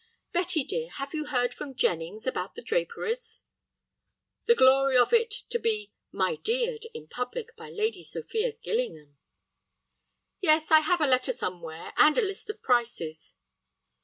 [0.33, 3.43] "Betty, dear, have you heard from Jennings about the draperies?"
[4.47, 9.19] The glory of it, to be "my deared" in public by Lady Sophia Gillingham!
[10.39, 13.35] "Yes, I have a letter somewhere, and a list of prices."